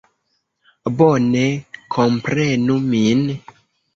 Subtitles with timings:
[1.01, 1.43] Bone
[1.97, 3.23] komprenu min!